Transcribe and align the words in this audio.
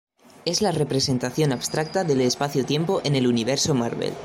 Es 0.45 0.63
la 0.63 0.71
representación 0.71 1.51
abstracta 1.51 2.03
del 2.03 2.21
espacio-tiempo 2.21 3.01
en 3.03 3.15
el 3.15 3.27
Universo 3.27 3.75
Marvel. 3.75 4.15